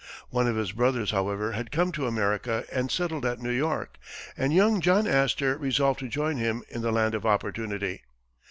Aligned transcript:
One 0.31 0.47
of 0.47 0.55
his 0.55 0.71
brothers, 0.71 1.11
however, 1.11 1.51
had 1.51 1.71
come 1.71 1.91
to 1.91 2.07
America 2.07 2.65
and 2.71 2.89
settled 2.89 3.23
at 3.23 3.39
New 3.39 3.51
York, 3.51 3.99
and 4.35 4.51
young 4.51 4.81
John 4.81 5.05
Astor 5.05 5.57
resolved 5.57 5.99
to 5.99 6.07
join 6.07 6.37
him 6.37 6.63
in 6.69 6.81
the 6.81 6.91
land 6.91 7.13
of 7.13 7.23
opportunity. 7.23 8.01